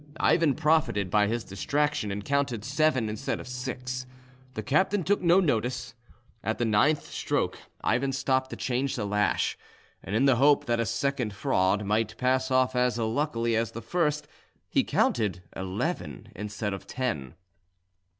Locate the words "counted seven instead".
2.25-3.39